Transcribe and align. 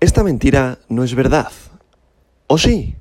Esta 0.00 0.22
mentira 0.22 0.78
no 0.88 1.02
es 1.02 1.16
verdad. 1.16 1.50
¿O 2.46 2.56
sí? 2.56 2.94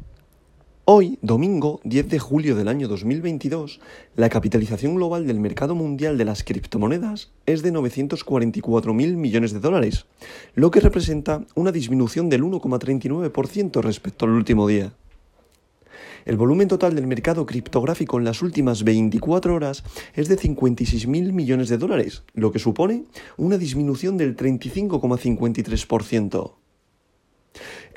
Hoy, 0.83 1.20
domingo 1.21 1.79
10 1.83 2.09
de 2.09 2.17
julio 2.17 2.55
del 2.55 2.67
año 2.67 2.88
2022, 2.88 3.79
la 4.16 4.29
capitalización 4.29 4.96
global 4.96 5.28
del 5.28 5.39
mercado 5.39 5.75
mundial 5.75 6.18
de 6.18 6.25
las 6.25 6.44
criptomonedas 6.44 7.29
es 7.46 7.62
de 7.62 7.71
944.000 7.71 9.15
millones 9.15 9.54
de 9.54 9.60
dólares, 9.60 10.07
lo 10.55 10.71
que 10.71 10.79
representa 10.79 11.46
una 11.54 11.71
disminución 11.71 12.29
del 12.29 12.41
1,39% 12.41 13.79
respecto 13.84 14.25
al 14.25 14.32
último 14.32 14.68
día. 14.68 14.91
El 16.25 16.36
volumen 16.36 16.68
total 16.68 16.95
del 16.95 17.05
mercado 17.05 17.45
criptográfico 17.45 18.18
en 18.18 18.25
las 18.25 18.41
últimas 18.41 18.84
24 18.84 19.54
horas 19.54 19.84
es 20.16 20.29
de 20.29 20.39
56.000 20.39 21.32
millones 21.32 21.70
de 21.70 21.77
dólares, 21.77 22.23
lo 22.34 22.52
que 22.52 22.57
supone 22.57 23.04
una 23.38 23.59
disminución 23.59 24.18
del 24.18 24.36
35,53%. 24.36 26.57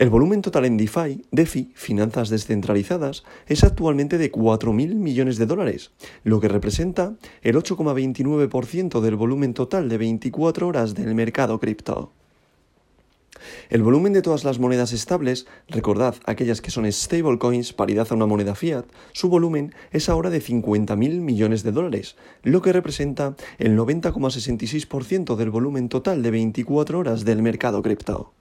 El 0.01 0.09
volumen 0.09 0.41
total 0.41 0.65
en 0.65 0.79
DeFi, 0.79 1.27
DeFi, 1.31 1.73
finanzas 1.75 2.31
descentralizadas, 2.31 3.23
es 3.47 3.65
actualmente 3.65 4.17
de 4.17 4.33
4.000 4.33 4.95
millones 4.95 5.37
de 5.37 5.45
dólares, 5.45 5.91
lo 6.25 6.41
que 6.41 6.49
representa 6.49 7.17
el 7.43 7.57
8,29% 7.57 9.03
del 9.03 9.17
volumen 9.17 9.53
total 9.53 9.91
de 9.91 9.99
24 9.99 10.67
horas 10.67 10.95
del 10.95 11.15
mercado 11.15 11.61
cripto. 11.61 12.13
El 13.69 13.83
volumen 13.83 14.15
de 14.15 14.23
todas 14.23 14.43
las 14.43 14.59
monedas 14.59 14.95
estables, 14.95 15.47
recordad 15.69 16.15
aquellas 16.25 16.63
que 16.63 16.71
son 16.71 16.91
stablecoins, 16.91 17.75
paridad 17.75 18.07
a 18.09 18.15
una 18.15 18.25
moneda 18.25 18.55
fiat, 18.55 18.87
su 19.13 19.29
volumen 19.29 19.75
es 19.93 20.09
ahora 20.09 20.31
de 20.31 20.41
50.000 20.41 21.21
millones 21.21 21.63
de 21.63 21.73
dólares, 21.73 22.17
lo 22.43 22.63
que 22.63 22.73
representa 22.73 23.37
el 23.59 23.77
90,66% 23.77 25.37
del 25.37 25.51
volumen 25.51 25.91
total 25.91 26.23
de 26.23 26.31
24 26.31 26.99
horas 26.99 27.27
del 27.27 27.43
mercado 27.43 27.83
cripto. 27.83 28.33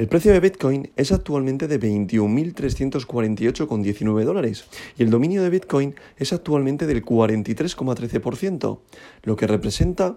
El 0.00 0.08
precio 0.08 0.32
de 0.32 0.40
Bitcoin 0.40 0.90
es 0.96 1.12
actualmente 1.12 1.68
de 1.68 1.78
21.348,19 1.78 4.24
dólares 4.24 4.64
y 4.96 5.02
el 5.02 5.10
dominio 5.10 5.42
de 5.42 5.50
Bitcoin 5.50 5.94
es 6.16 6.32
actualmente 6.32 6.86
del 6.86 7.04
43,13%, 7.04 8.78
lo 9.24 9.36
que 9.36 9.46
representa 9.46 10.16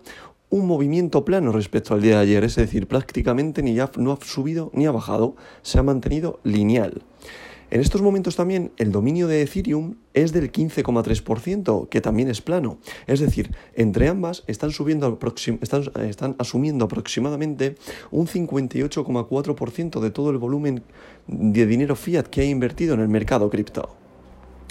un 0.49 0.67
movimiento 0.67 1.25
plano 1.25 1.51
respecto 1.51 1.93
al 1.93 2.01
día 2.01 2.15
de 2.15 2.21
ayer, 2.21 2.45
es 2.45 2.55
decir, 2.55 2.87
prácticamente 2.87 3.61
ni 3.61 3.73
ya 3.73 3.91
no 3.97 4.13
ha 4.13 4.19
subido 4.21 4.71
ni 4.73 4.85
ha 4.85 4.91
bajado, 4.91 5.35
se 5.63 5.79
ha 5.79 5.83
mantenido 5.83 6.39
lineal. 6.45 7.03
En 7.73 7.81
estos 7.81 8.03
momentos 8.03 8.35
también 8.35 8.71
el 8.77 8.91
dominio 8.91 9.27
de 9.27 9.41
Ethereum 9.41 9.95
es 10.13 10.31
del 10.31 10.51
15,3%, 10.51 11.89
que 11.89 12.01
también 12.01 12.29
es 12.29 12.39
plano. 12.39 12.77
Es 13.07 13.19
decir, 13.19 13.49
entre 13.73 14.09
ambas 14.09 14.43
están, 14.45 14.69
subiendo 14.69 15.17
están, 15.59 15.89
están 16.07 16.35
asumiendo 16.37 16.85
aproximadamente 16.85 17.73
un 18.11 18.27
58,4% 18.27 20.01
de 20.01 20.11
todo 20.11 20.29
el 20.29 20.37
volumen 20.37 20.83
de 21.25 21.65
dinero 21.65 21.95
fiat 21.95 22.27
que 22.27 22.41
ha 22.41 22.45
invertido 22.45 22.93
en 22.93 22.99
el 22.99 23.09
mercado 23.09 23.49
cripto. 23.49 24.02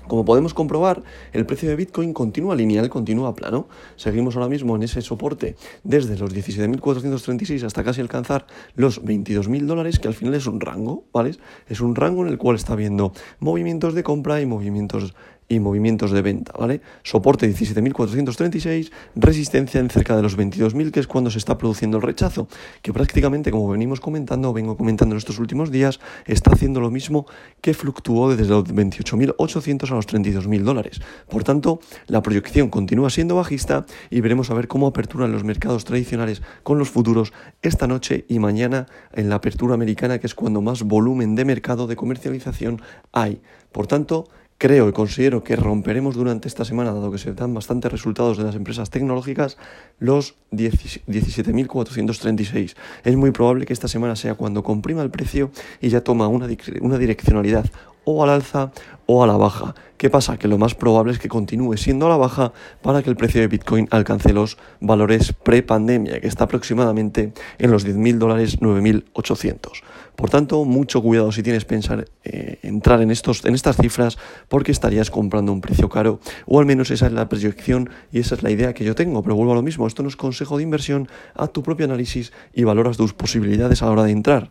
Como 0.08 0.24
podemos 0.24 0.54
comprobar, 0.54 1.02
el 1.32 1.46
precio 1.46 1.68
de 1.68 1.76
Bitcoin 1.76 2.12
continúa 2.12 2.54
lineal, 2.54 2.88
continúa 2.88 3.34
plano. 3.34 3.68
Seguimos 3.96 4.36
ahora 4.36 4.48
mismo 4.48 4.76
en 4.76 4.82
ese 4.82 5.00
soporte 5.00 5.56
desde 5.84 6.16
los 6.16 6.34
17.436 6.34 7.62
hasta 7.64 7.84
casi 7.84 8.00
alcanzar 8.00 8.46
los 8.74 9.02
22.000 9.02 9.66
dólares, 9.66 9.98
que 9.98 10.08
al 10.08 10.14
final 10.14 10.34
es 10.34 10.46
un 10.46 10.60
rango, 10.60 11.04
¿vale? 11.12 11.36
Es 11.68 11.80
un 11.80 11.94
rango 11.94 12.26
en 12.26 12.28
el 12.28 12.38
cual 12.38 12.56
está 12.56 12.74
habiendo 12.74 13.12
movimientos 13.38 13.94
de 13.94 14.02
compra 14.02 14.40
y 14.40 14.46
movimientos 14.46 15.14
y 15.52 15.60
movimientos 15.60 16.10
de 16.10 16.22
venta, 16.22 16.52
¿vale? 16.58 16.80
Soporte 17.02 17.48
17.436, 17.48 18.90
resistencia 19.14 19.80
en 19.80 19.90
cerca 19.90 20.16
de 20.16 20.22
los 20.22 20.38
22.000, 20.38 20.90
que 20.90 21.00
es 21.00 21.06
cuando 21.06 21.30
se 21.30 21.38
está 21.38 21.58
produciendo 21.58 21.98
el 21.98 22.02
rechazo, 22.02 22.48
que 22.80 22.92
prácticamente, 22.92 23.50
como 23.50 23.68
venimos 23.68 24.00
comentando, 24.00 24.52
vengo 24.52 24.76
comentando 24.76 25.14
en 25.14 25.18
estos 25.18 25.38
últimos 25.38 25.70
días, 25.70 26.00
está 26.26 26.52
haciendo 26.52 26.80
lo 26.80 26.90
mismo 26.90 27.26
que 27.60 27.74
fluctuó 27.74 28.34
desde 28.34 28.50
los 28.50 28.64
28.800 28.64 29.90
a 29.90 29.94
los 29.94 30.08
32.000 30.08 30.62
dólares. 30.62 31.00
Por 31.28 31.44
tanto, 31.44 31.80
la 32.06 32.22
proyección 32.22 32.70
continúa 32.70 33.10
siendo 33.10 33.36
bajista 33.36 33.84
y 34.10 34.20
veremos 34.20 34.50
a 34.50 34.54
ver 34.54 34.68
cómo 34.68 34.86
aperturan 34.86 35.32
los 35.32 35.44
mercados 35.44 35.84
tradicionales 35.84 36.42
con 36.62 36.78
los 36.78 36.90
futuros 36.90 37.32
esta 37.60 37.86
noche 37.86 38.24
y 38.28 38.38
mañana 38.38 38.86
en 39.12 39.28
la 39.28 39.36
apertura 39.36 39.74
americana, 39.74 40.18
que 40.18 40.26
es 40.26 40.34
cuando 40.34 40.62
más 40.62 40.82
volumen 40.82 41.34
de 41.34 41.44
mercado 41.44 41.86
de 41.86 41.96
comercialización 41.96 42.80
hay. 43.12 43.42
Por 43.72 43.86
tanto, 43.86 44.28
Creo 44.62 44.88
y 44.88 44.92
considero 44.92 45.42
que 45.42 45.56
romperemos 45.56 46.14
durante 46.14 46.46
esta 46.46 46.64
semana, 46.64 46.92
dado 46.92 47.10
que 47.10 47.18
se 47.18 47.34
dan 47.34 47.52
bastantes 47.52 47.90
resultados 47.90 48.38
de 48.38 48.44
las 48.44 48.54
empresas 48.54 48.90
tecnológicas, 48.90 49.58
los 49.98 50.36
17.436. 50.52 52.76
Es 53.02 53.16
muy 53.16 53.32
probable 53.32 53.66
que 53.66 53.72
esta 53.72 53.88
semana 53.88 54.14
sea 54.14 54.36
cuando 54.36 54.62
comprima 54.62 55.02
el 55.02 55.10
precio 55.10 55.50
y 55.80 55.88
ya 55.88 56.02
toma 56.02 56.28
una, 56.28 56.46
una 56.80 56.98
direccionalidad 56.98 57.64
o 58.04 58.22
al 58.22 58.30
alza 58.30 58.72
o 59.06 59.22
a 59.22 59.26
la 59.26 59.36
baja. 59.36 59.74
¿Qué 59.96 60.10
pasa? 60.10 60.36
Que 60.36 60.48
lo 60.48 60.58
más 60.58 60.74
probable 60.74 61.12
es 61.12 61.20
que 61.20 61.28
continúe 61.28 61.76
siendo 61.76 62.06
a 62.06 62.08
la 62.08 62.16
baja 62.16 62.52
para 62.82 63.02
que 63.02 63.10
el 63.10 63.14
precio 63.14 63.40
de 63.40 63.46
Bitcoin 63.46 63.86
alcance 63.92 64.32
los 64.32 64.58
valores 64.80 65.32
pre-pandemia, 65.32 66.20
que 66.20 66.26
está 66.26 66.44
aproximadamente 66.44 67.32
en 67.58 67.70
los 67.70 67.86
10.000 67.86 68.18
dólares, 68.18 68.58
9.800. 68.60 69.82
Por 70.16 70.28
tanto, 70.28 70.64
mucho 70.64 71.02
cuidado 71.02 71.30
si 71.32 71.42
tienes 71.42 71.64
pensar 71.64 72.06
eh, 72.24 72.58
entrar 72.62 73.00
en, 73.00 73.10
estos, 73.10 73.44
en 73.44 73.54
estas 73.54 73.76
cifras 73.76 74.18
porque 74.48 74.72
estarías 74.72 75.10
comprando 75.10 75.52
un 75.52 75.60
precio 75.60 75.88
caro, 75.88 76.20
o 76.46 76.58
al 76.58 76.66
menos 76.66 76.90
esa 76.90 77.06
es 77.06 77.12
la 77.12 77.28
proyección 77.28 77.88
y 78.10 78.18
esa 78.18 78.34
es 78.34 78.42
la 78.42 78.50
idea 78.50 78.74
que 78.74 78.84
yo 78.84 78.94
tengo. 78.94 79.22
Pero 79.22 79.36
vuelvo 79.36 79.52
a 79.52 79.56
lo 79.56 79.62
mismo, 79.62 79.86
esto 79.86 80.02
no 80.02 80.08
es 80.08 80.16
consejo 80.16 80.56
de 80.56 80.64
inversión, 80.64 81.08
haz 81.34 81.52
tu 81.52 81.62
propio 81.62 81.86
análisis 81.86 82.32
y 82.52 82.64
valoras 82.64 82.96
tus 82.96 83.14
posibilidades 83.14 83.82
a 83.82 83.86
la 83.86 83.92
hora 83.92 84.02
de 84.02 84.10
entrar. 84.10 84.50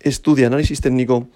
Estudia 0.00 0.46
análisis 0.46 0.80
técnico 0.80 1.28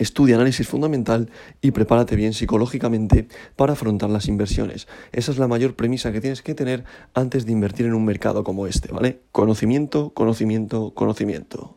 Estudia 0.00 0.36
análisis 0.36 0.66
fundamental 0.66 1.28
y 1.60 1.72
prepárate 1.72 2.16
bien 2.16 2.32
psicológicamente 2.32 3.28
para 3.54 3.74
afrontar 3.74 4.08
las 4.08 4.28
inversiones. 4.28 4.88
Esa 5.12 5.30
es 5.30 5.36
la 5.36 5.46
mayor 5.46 5.74
premisa 5.76 6.10
que 6.10 6.22
tienes 6.22 6.40
que 6.40 6.54
tener 6.54 6.84
antes 7.12 7.44
de 7.44 7.52
invertir 7.52 7.84
en 7.84 7.92
un 7.92 8.06
mercado 8.06 8.42
como 8.42 8.66
este, 8.66 8.90
¿vale? 8.90 9.20
Conocimiento, 9.30 10.14
conocimiento, 10.14 10.94
conocimiento. 10.94 11.76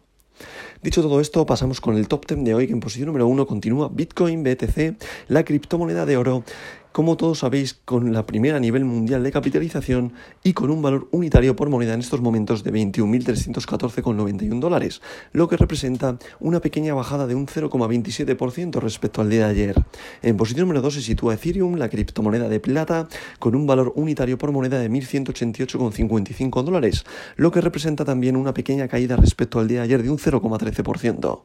Dicho 0.82 1.02
todo 1.02 1.20
esto, 1.20 1.46
pasamos 1.46 1.82
con 1.82 1.98
el 1.98 2.08
top 2.08 2.26
10 2.26 2.46
de 2.46 2.56
hoy, 2.56 2.68
que 2.68 2.74
en 2.74 2.80
posición 2.80 3.08
número 3.08 3.28
1 3.28 3.46
continúa 3.46 3.90
Bitcoin, 3.90 4.42
BTC, 4.42 4.96
la 5.28 5.44
criptomoneda 5.44 6.06
de 6.06 6.16
oro 6.16 6.46
como 6.94 7.18
todos 7.18 7.40
sabéis, 7.40 7.74
con 7.74 8.14
la 8.14 8.28
primera 8.28 8.58
a 8.58 8.60
nivel 8.60 8.86
mundial 8.86 9.24
de 9.24 9.32
capitalización 9.32 10.14
y 10.44 10.54
con 10.54 10.70
un 10.70 10.84
valor 10.84 11.08
unitario 11.12 11.56
por 11.56 11.70
moneda 11.70 11.96
en 11.96 12.02
estos 12.02 12.22
momentos 12.22 12.64
de 12.64 12.72
21.314,91 12.72 14.60
dólares, 14.60 15.02
lo 15.32 15.48
que 15.48 15.58
representa 15.58 16.20
una 16.40 16.60
pequeña 16.60 16.94
bajada 16.94 17.26
de 17.26 17.34
un 17.34 17.48
0,27% 17.48 18.80
respecto 18.80 19.22
al 19.22 19.32
día 19.32 19.48
de 19.48 19.52
ayer. 19.52 19.84
En 20.22 20.38
posición 20.38 20.68
número 20.68 20.84
2 20.84 20.94
se 20.94 21.02
sitúa 21.02 21.34
Ethereum, 21.34 21.78
la 21.78 21.90
criptomoneda 21.90 22.48
de 22.48 22.60
plata, 22.60 23.08
con 23.40 23.56
un 23.56 23.66
valor 23.66 23.92
unitario 23.96 24.38
por 24.38 24.52
moneda 24.52 24.78
de 24.78 24.92
1.188,55 24.92 26.64
dólares, 26.64 27.06
lo 27.38 27.52
que 27.52 27.62
representa 27.62 28.06
también 28.06 28.38
una 28.38 28.54
pequeña 28.54 28.88
caída 28.88 29.16
respecto 29.16 29.60
al 29.60 29.68
día 29.68 29.80
de 29.80 29.86
ayer 29.86 30.04
de 30.04 30.12
un 30.12 30.20
0,13%. 30.20 31.42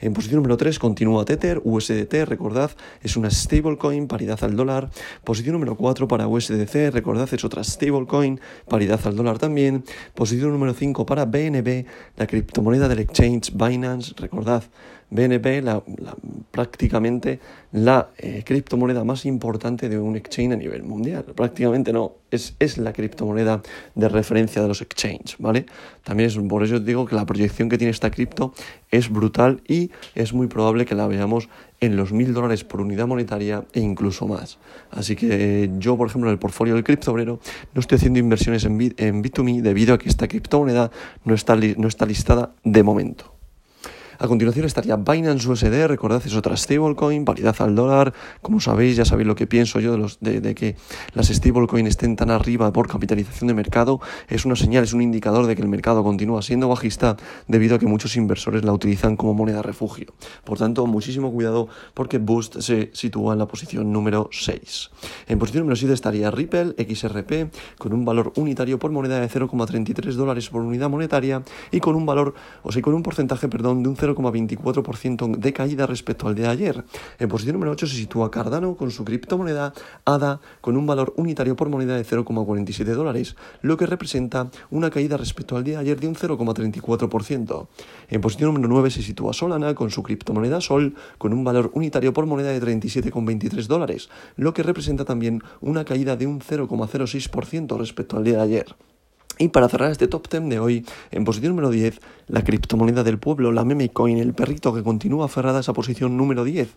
En 0.00 0.12
posición 0.12 0.36
número 0.36 0.58
3 0.58 0.78
continúa 0.78 1.24
Tether, 1.24 1.60
USDT, 1.64 2.24
recordad, 2.26 2.70
es 3.02 3.16
una 3.16 3.30
stablecoin, 3.30 4.06
paridad 4.06 4.42
al 4.44 4.56
dólar, 4.56 4.89
Posición 5.24 5.54
número 5.54 5.76
4 5.76 6.08
para 6.08 6.28
USDC, 6.28 6.90
recordad 6.92 7.28
es 7.32 7.44
otra 7.44 7.64
stablecoin, 7.64 8.40
paridad 8.68 9.00
al 9.04 9.16
dólar 9.16 9.38
también. 9.38 9.84
Posición 10.14 10.52
número 10.52 10.74
5 10.74 11.06
para 11.06 11.24
BNB, 11.24 11.84
la 12.16 12.26
criptomoneda 12.26 12.88
del 12.88 13.00
exchange 13.00 13.52
Binance, 13.54 14.14
recordad 14.16 14.64
BNB, 15.10 15.62
la, 15.62 15.82
prácticamente 16.52 17.40
la 17.72 18.10
eh, 18.16 18.42
criptomoneda 18.44 19.02
más 19.04 19.26
importante 19.26 19.88
de 19.88 19.98
un 19.98 20.16
exchange 20.16 20.52
a 20.52 20.56
nivel 20.56 20.84
mundial. 20.84 21.24
Prácticamente 21.34 21.92
no, 21.92 22.12
es, 22.30 22.54
es 22.60 22.78
la 22.78 22.92
criptomoneda 22.92 23.60
de 23.94 24.08
referencia 24.08 24.62
de 24.62 24.68
los 24.68 24.80
exchanges, 24.80 25.36
¿vale? 25.38 25.66
También 26.04 26.28
es 26.28 26.38
por 26.38 26.62
eso 26.62 26.78
digo 26.78 27.06
que 27.06 27.16
la 27.16 27.26
proyección 27.26 27.68
que 27.68 27.76
tiene 27.76 27.90
esta 27.90 28.10
cripto 28.10 28.54
es 28.90 29.10
brutal 29.10 29.62
y 29.66 29.90
es 30.14 30.32
muy 30.32 30.46
probable 30.46 30.86
que 30.86 30.94
la 30.94 31.08
veamos 31.08 31.48
en 31.80 31.96
los 31.96 32.12
mil 32.12 32.34
dólares 32.34 32.64
por 32.64 32.80
unidad 32.80 33.06
monetaria 33.06 33.64
e 33.72 33.80
incluso 33.80 34.28
más. 34.28 34.58
Así 34.90 35.16
que 35.16 35.70
yo, 35.78 35.96
por 35.96 36.08
ejemplo, 36.08 36.28
en 36.28 36.34
el 36.34 36.38
portfolio 36.38 36.74
del 36.74 36.84
criptobrero 36.84 37.40
no 37.74 37.80
estoy 37.80 37.96
haciendo 37.96 38.18
inversiones 38.18 38.64
en, 38.64 38.80
en 38.96 39.22
Bit2Me 39.22 39.62
debido 39.62 39.94
a 39.94 39.98
que 39.98 40.08
esta 40.08 40.28
criptomoneda 40.28 40.90
no 41.24 41.34
está, 41.34 41.56
no 41.56 41.88
está 41.88 42.06
listada 42.06 42.54
de 42.64 42.82
momento. 42.82 43.39
A 44.22 44.28
continuación 44.28 44.66
estaría 44.66 44.96
Binance 44.96 45.48
USD, 45.48 45.86
recordad 45.86 46.20
es 46.26 46.36
otra 46.36 46.54
stablecoin, 46.54 47.24
paridad 47.24 47.56
al 47.60 47.74
dólar. 47.74 48.12
Como 48.42 48.60
sabéis, 48.60 48.96
ya 48.96 49.06
sabéis 49.06 49.26
lo 49.26 49.34
que 49.34 49.46
pienso 49.46 49.80
yo 49.80 49.92
de, 49.92 49.96
los, 49.96 50.20
de, 50.20 50.54
que 50.54 50.76
las 51.14 51.28
stablecoins 51.28 51.88
estén 51.88 52.16
tan 52.16 52.30
arriba 52.30 52.70
por 52.70 52.86
capitalización 52.86 53.48
de 53.48 53.54
mercado. 53.54 53.98
Es 54.28 54.44
una 54.44 54.56
señal, 54.56 54.84
es 54.84 54.92
un 54.92 55.00
indicador 55.00 55.46
de 55.46 55.56
que 55.56 55.62
el 55.62 55.68
mercado 55.68 56.04
continúa 56.04 56.42
siendo 56.42 56.68
bajista 56.68 57.16
debido 57.48 57.76
a 57.76 57.78
que 57.78 57.86
muchos 57.86 58.14
inversores 58.14 58.62
la 58.62 58.74
utilizan 58.74 59.16
como 59.16 59.32
moneda 59.32 59.62
refugio. 59.62 60.12
Por 60.44 60.58
tanto, 60.58 60.86
muchísimo 60.86 61.32
cuidado 61.32 61.68
porque 61.94 62.18
Boost 62.18 62.60
se 62.60 62.90
sitúa 62.92 63.32
en 63.32 63.38
la 63.38 63.46
posición 63.46 63.90
número 63.90 64.28
6. 64.32 64.90
En 65.28 65.38
posición 65.38 65.62
número 65.62 65.76
7 65.76 65.94
estaría 65.94 66.30
Ripple 66.30 66.74
XRP 66.76 67.50
con 67.78 67.94
un 67.94 68.04
valor 68.04 68.34
unitario 68.36 68.78
por 68.78 68.90
moneda 68.90 69.18
de 69.18 69.30
0,33 69.30 70.12
dólares 70.12 70.50
por 70.50 70.60
unidad 70.60 70.90
monetaria 70.90 71.42
y 71.70 71.80
con 71.80 71.94
un 71.94 72.04
valor, 72.04 72.34
o 72.62 72.70
sea, 72.70 72.82
con 72.82 72.92
un 72.92 73.02
porcentaje, 73.02 73.48
perdón, 73.48 73.82
de 73.82 73.88
un 73.88 73.96
0,24% 74.14 75.36
de 75.36 75.52
caída 75.52 75.86
respecto 75.86 76.28
al 76.28 76.34
de 76.34 76.46
ayer. 76.46 76.84
En 77.18 77.28
posición 77.28 77.54
número 77.54 77.72
8 77.72 77.86
se 77.86 77.96
sitúa 77.96 78.30
Cardano 78.30 78.76
con 78.76 78.90
su 78.90 79.04
criptomoneda 79.04 79.72
ADA 80.04 80.40
con 80.60 80.76
un 80.76 80.86
valor 80.86 81.12
unitario 81.16 81.56
por 81.56 81.68
moneda 81.68 81.96
de 81.96 82.04
0,47 82.04 82.84
dólares, 82.94 83.36
lo 83.62 83.76
que 83.76 83.86
representa 83.86 84.50
una 84.70 84.90
caída 84.90 85.16
respecto 85.16 85.56
al 85.56 85.64
día 85.64 85.76
de 85.76 85.80
ayer 85.80 86.00
de 86.00 86.08
un 86.08 86.14
0,34%. 86.14 87.66
En 88.08 88.20
posición 88.20 88.52
número 88.52 88.68
9 88.68 88.90
se 88.90 89.02
sitúa 89.02 89.32
Solana 89.32 89.74
con 89.74 89.90
su 89.90 90.02
criptomoneda 90.02 90.60
Sol 90.60 90.94
con 91.18 91.32
un 91.32 91.44
valor 91.44 91.70
unitario 91.74 92.12
por 92.12 92.26
moneda 92.26 92.50
de 92.50 92.60
37,23 92.60 93.66
dólares, 93.66 94.08
lo 94.36 94.54
que 94.54 94.62
representa 94.62 95.04
también 95.04 95.42
una 95.60 95.84
caída 95.84 96.16
de 96.16 96.26
un 96.26 96.40
0,06% 96.40 97.78
respecto 97.78 98.16
al 98.16 98.24
día 98.24 98.36
de 98.36 98.42
ayer. 98.42 98.76
Y 99.40 99.48
para 99.48 99.70
cerrar 99.70 99.90
este 99.90 100.06
top 100.06 100.28
10 100.28 100.50
de 100.50 100.58
hoy, 100.60 100.84
en 101.10 101.24
posición 101.24 101.52
número 101.52 101.70
10, 101.70 101.98
la 102.28 102.44
criptomoneda 102.44 103.02
del 103.04 103.18
pueblo, 103.18 103.52
la 103.52 103.64
meme 103.64 103.88
coin, 103.88 104.18
el 104.18 104.34
perrito 104.34 104.74
que 104.74 104.82
continúa 104.82 105.24
aferrada 105.24 105.56
a 105.56 105.60
esa 105.62 105.72
posición 105.72 106.18
número 106.18 106.44
10, 106.44 106.68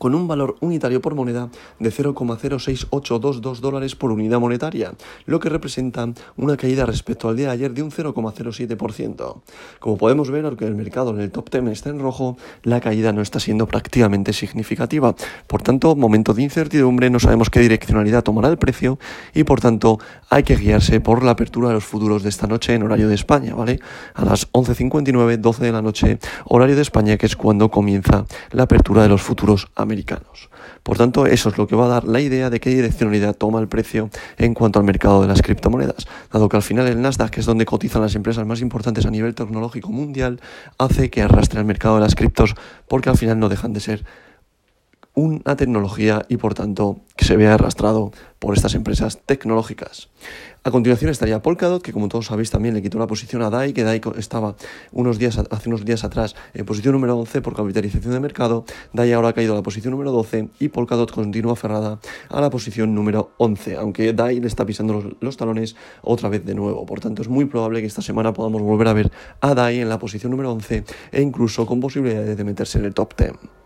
con 0.00 0.14
un 0.14 0.26
valor 0.26 0.56
unitario 0.60 1.02
por 1.02 1.14
moneda 1.14 1.50
de 1.78 1.92
0,06822 1.92 3.60
dólares 3.60 3.94
por 3.94 4.12
unidad 4.12 4.40
monetaria, 4.40 4.94
lo 5.26 5.40
que 5.40 5.50
representa 5.50 6.08
una 6.38 6.56
caída 6.56 6.86
respecto 6.86 7.28
al 7.28 7.36
día 7.36 7.48
de 7.48 7.52
ayer 7.52 7.74
de 7.74 7.82
un 7.82 7.90
0,07%. 7.90 9.42
Como 9.78 9.98
podemos 9.98 10.30
ver, 10.30 10.46
aunque 10.46 10.64
el 10.64 10.74
mercado 10.74 11.10
en 11.10 11.20
el 11.20 11.30
top 11.30 11.50
10 11.50 11.66
está 11.66 11.90
en 11.90 12.00
rojo, 12.00 12.38
la 12.62 12.80
caída 12.80 13.12
no 13.12 13.20
está 13.20 13.40
siendo 13.40 13.66
prácticamente 13.66 14.32
significativa. 14.32 15.14
Por 15.46 15.60
tanto, 15.60 15.94
momento 15.94 16.32
de 16.32 16.44
incertidumbre, 16.44 17.10
no 17.10 17.20
sabemos 17.20 17.50
qué 17.50 17.60
direccionalidad 17.60 18.22
tomará 18.22 18.48
el 18.48 18.56
precio 18.56 18.98
y 19.34 19.44
por 19.44 19.60
tanto 19.60 19.98
hay 20.30 20.44
que 20.44 20.56
guiarse 20.56 21.00
por 21.00 21.22
la 21.22 21.32
apertura 21.32 21.68
de 21.68 21.74
los 21.74 21.84
futuros 21.84 22.22
de 22.22 22.30
esta 22.30 22.46
noche 22.46 22.72
en 22.72 22.84
horario 22.84 23.06
de 23.06 23.16
España, 23.16 23.54
¿vale? 23.54 23.80
A 24.14 24.24
las 24.24 24.50
11.59, 24.52 25.36
12 25.36 25.62
de 25.62 25.72
la 25.72 25.82
noche, 25.82 26.18
horario 26.46 26.74
de 26.74 26.82
España, 26.82 27.18
que 27.18 27.26
es 27.26 27.36
cuando 27.36 27.70
comienza 27.70 28.24
la 28.52 28.62
apertura 28.62 29.02
de 29.02 29.10
los 29.10 29.20
futuros 29.20 29.68
americanos. 29.74 29.89
Por 30.82 30.96
tanto, 30.96 31.26
eso 31.26 31.48
es 31.48 31.58
lo 31.58 31.66
que 31.66 31.76
va 31.76 31.86
a 31.86 31.88
dar 31.88 32.04
la 32.04 32.20
idea 32.20 32.50
de 32.50 32.60
qué 32.60 32.70
direccionalidad 32.70 33.34
toma 33.34 33.60
el 33.60 33.68
precio 33.68 34.10
en 34.38 34.54
cuanto 34.54 34.78
al 34.78 34.84
mercado 34.84 35.22
de 35.22 35.28
las 35.28 35.42
criptomonedas, 35.42 36.06
dado 36.32 36.48
que 36.48 36.56
al 36.56 36.62
final 36.62 36.86
el 36.86 37.00
Nasdaq, 37.00 37.30
que 37.30 37.40
es 37.40 37.46
donde 37.46 37.66
cotizan 37.66 38.02
las 38.02 38.14
empresas 38.14 38.46
más 38.46 38.60
importantes 38.60 39.06
a 39.06 39.10
nivel 39.10 39.34
tecnológico 39.34 39.90
mundial, 39.90 40.40
hace 40.78 41.10
que 41.10 41.22
arrastre 41.22 41.60
el 41.60 41.66
mercado 41.66 41.96
de 41.96 42.02
las 42.02 42.14
criptos 42.14 42.54
porque 42.88 43.10
al 43.10 43.16
final 43.16 43.38
no 43.38 43.48
dejan 43.48 43.72
de 43.72 43.80
ser 43.80 44.04
una 45.20 45.56
tecnología 45.56 46.24
y 46.28 46.38
por 46.38 46.54
tanto 46.54 47.00
que 47.14 47.26
se 47.26 47.36
vea 47.36 47.54
arrastrado 47.54 48.12
por 48.38 48.56
estas 48.56 48.74
empresas 48.74 49.18
tecnológicas. 49.26 50.08
A 50.64 50.70
continuación 50.70 51.10
estaría 51.10 51.42
Polkadot, 51.42 51.82
que 51.82 51.92
como 51.92 52.08
todos 52.08 52.26
sabéis 52.26 52.50
también 52.50 52.74
le 52.74 52.82
quitó 52.82 52.98
la 52.98 53.06
posición 53.06 53.42
a 53.42 53.50
DAI, 53.50 53.72
que 53.72 53.84
DAI 53.84 54.00
estaba 54.16 54.56
unos 54.92 55.18
días, 55.18 55.38
hace 55.38 55.68
unos 55.68 55.84
días 55.84 56.04
atrás 56.04 56.36
en 56.54 56.64
posición 56.64 56.92
número 56.92 57.16
11 57.18 57.42
por 57.42 57.54
capitalización 57.54 58.12
de 58.12 58.20
mercado, 58.20 58.64
DAI 58.94 59.12
ahora 59.12 59.28
ha 59.28 59.32
caído 59.34 59.52
a 59.52 59.56
la 59.56 59.62
posición 59.62 59.92
número 59.92 60.10
12 60.12 60.48
y 60.58 60.68
Polkadot 60.68 61.10
continúa 61.12 61.52
aferrada 61.52 61.98
a 62.28 62.40
la 62.40 62.48
posición 62.48 62.94
número 62.94 63.32
11, 63.36 63.76
aunque 63.76 64.12
DAI 64.14 64.40
le 64.40 64.46
está 64.46 64.64
pisando 64.64 64.94
los, 64.94 65.04
los 65.20 65.36
talones 65.36 65.76
otra 66.02 66.30
vez 66.30 66.44
de 66.44 66.54
nuevo. 66.54 66.86
Por 66.86 67.00
tanto, 67.00 67.20
es 67.20 67.28
muy 67.28 67.44
probable 67.44 67.80
que 67.80 67.86
esta 67.86 68.02
semana 68.02 68.32
podamos 68.32 68.62
volver 68.62 68.88
a 68.88 68.92
ver 68.94 69.10
a 69.40 69.54
DAI 69.54 69.80
en 69.80 69.88
la 69.88 69.98
posición 69.98 70.30
número 70.30 70.52
11 70.52 70.84
e 71.12 71.22
incluso 71.22 71.66
con 71.66 71.80
posibilidades 71.80 72.36
de 72.36 72.44
meterse 72.44 72.78
en 72.78 72.86
el 72.86 72.94
top 72.94 73.16
10. 73.16 73.59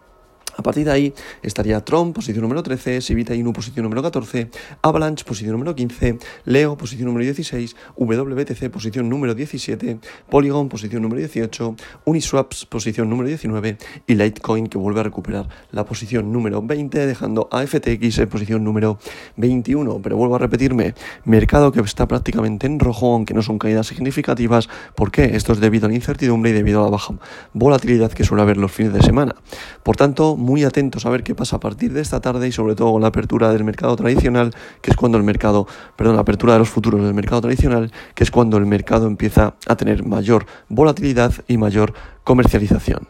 A 0.56 0.62
partir 0.62 0.84
de 0.84 0.92
ahí 0.92 1.14
estaría 1.42 1.84
Tron, 1.84 2.12
posición 2.12 2.42
número 2.42 2.62
13, 2.62 3.00
Sivita 3.00 3.34
Inu, 3.34 3.52
posición 3.52 3.84
número 3.84 4.02
14, 4.02 4.50
Avalanche, 4.82 5.24
posición 5.24 5.52
número 5.52 5.74
15, 5.74 6.18
Leo, 6.44 6.76
posición 6.76 7.06
número 7.06 7.24
16, 7.24 7.76
WBTC, 7.96 8.70
posición 8.70 9.08
número 9.08 9.34
17, 9.34 9.98
Polygon, 10.30 10.68
posición 10.68 11.02
número 11.02 11.18
18, 11.20 11.76
Uniswaps, 12.04 12.66
posición 12.66 13.10
número 13.10 13.28
19 13.28 13.78
y 14.06 14.14
Litecoin, 14.14 14.68
que 14.68 14.78
vuelve 14.78 15.00
a 15.00 15.02
recuperar 15.02 15.48
la 15.72 15.84
posición 15.84 16.32
número 16.32 16.62
20, 16.62 17.06
dejando 17.06 17.48
a 17.50 17.66
FTX 17.66 18.18
en 18.18 18.28
posición 18.28 18.64
número 18.64 18.98
21. 19.36 20.00
Pero 20.02 20.16
vuelvo 20.16 20.36
a 20.36 20.38
repetirme, 20.38 20.94
mercado 21.24 21.72
que 21.72 21.80
está 21.80 22.06
prácticamente 22.06 22.66
en 22.66 22.78
rojo, 22.78 23.12
aunque 23.12 23.34
no 23.34 23.42
son 23.42 23.58
caídas 23.58 23.86
significativas. 23.86 24.68
¿Por 24.94 25.10
qué? 25.10 25.36
Esto 25.36 25.52
es 25.52 25.60
debido 25.60 25.86
a 25.86 25.88
la 25.88 25.94
incertidumbre 25.94 26.50
y 26.50 26.52
debido 26.54 26.80
a 26.80 26.84
la 26.84 26.90
baja 26.90 27.14
volatilidad 27.52 28.12
que 28.12 28.24
suele 28.24 28.42
haber 28.42 28.56
los 28.56 28.72
fines 28.72 28.92
de 28.92 29.02
semana. 29.02 29.34
Por 29.82 29.96
tanto, 29.96 30.36
muy 30.44 30.62
atentos 30.62 31.06
a 31.06 31.10
ver 31.10 31.24
qué 31.24 31.34
pasa 31.34 31.56
a 31.56 31.60
partir 31.60 31.92
de 31.92 32.00
esta 32.00 32.20
tarde 32.20 32.46
y 32.46 32.52
sobre 32.52 32.74
todo 32.74 32.92
con 32.92 33.02
la 33.02 33.08
apertura 33.08 33.52
del 33.52 33.64
mercado 33.64 33.96
tradicional, 33.96 34.52
que 34.80 34.90
es 34.90 34.96
cuando 34.96 35.18
el 35.18 35.24
mercado, 35.24 35.66
perdón, 35.96 36.16
la 36.16 36.22
apertura 36.22 36.52
de 36.52 36.60
los 36.60 36.68
futuros 36.68 37.02
del 37.02 37.14
mercado 37.14 37.40
tradicional, 37.40 37.90
que 38.14 38.22
es 38.22 38.30
cuando 38.30 38.56
el 38.56 38.66
mercado 38.66 39.06
empieza 39.06 39.54
a 39.66 39.76
tener 39.76 40.04
mayor 40.04 40.46
volatilidad 40.68 41.32
y 41.48 41.56
mayor 41.56 41.94
comercialización. 42.22 43.08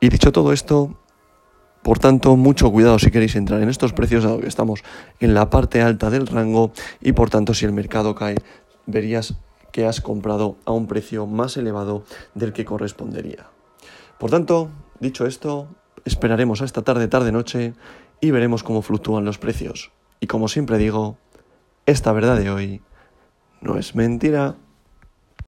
Y 0.00 0.10
dicho 0.10 0.32
todo 0.32 0.52
esto, 0.52 0.96
por 1.82 1.98
tanto, 1.98 2.36
mucho 2.36 2.70
cuidado 2.70 2.98
si 2.98 3.10
queréis 3.10 3.36
entrar 3.36 3.62
en 3.62 3.68
estos 3.68 3.92
precios, 3.92 4.24
dado 4.24 4.40
que 4.40 4.48
estamos 4.48 4.82
en 5.20 5.34
la 5.34 5.50
parte 5.50 5.82
alta 5.82 6.10
del 6.10 6.26
rango 6.26 6.72
y 7.00 7.12
por 7.12 7.30
tanto 7.30 7.52
si 7.54 7.64
el 7.66 7.72
mercado 7.72 8.14
cae, 8.14 8.36
verías 8.86 9.34
que 9.70 9.86
has 9.86 10.00
comprado 10.00 10.56
a 10.64 10.72
un 10.72 10.86
precio 10.86 11.26
más 11.26 11.56
elevado 11.56 12.04
del 12.34 12.52
que 12.52 12.64
correspondería. 12.64 13.48
Por 14.18 14.30
tanto, 14.30 14.70
dicho 15.00 15.26
esto, 15.26 15.68
Esperaremos 16.04 16.60
a 16.60 16.64
esta 16.64 16.82
tarde, 16.82 17.08
tarde, 17.08 17.32
noche 17.32 17.74
y 18.20 18.30
veremos 18.30 18.62
cómo 18.62 18.82
fluctúan 18.82 19.24
los 19.24 19.38
precios. 19.38 19.92
Y 20.20 20.26
como 20.26 20.48
siempre 20.48 20.78
digo, 20.78 21.16
esta 21.86 22.12
verdad 22.12 22.38
de 22.38 22.50
hoy 22.50 22.82
no 23.60 23.78
es 23.78 23.94
mentira. 23.94 24.56